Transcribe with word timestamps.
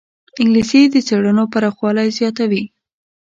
انګلیسي 0.41 0.81
د 0.93 0.95
څېړنو 1.07 1.43
پراخوالی 1.53 2.07
زیاتوي 2.17 2.63